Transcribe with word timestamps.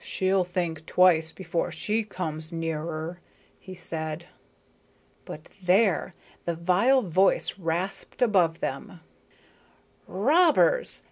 "She'll 0.00 0.44
think 0.44 0.86
twice 0.86 1.32
before 1.32 1.72
she 1.72 2.04
comes 2.04 2.52
nearer," 2.52 3.18
he 3.58 3.74
said. 3.74 4.26
But 5.24 5.48
there! 5.60 6.12
The 6.44 6.54
vile 6.54 7.02
voice 7.02 7.58
rasped 7.58 8.22
above 8.22 8.60
them: 8.60 9.00
"Robbers! 10.06 11.02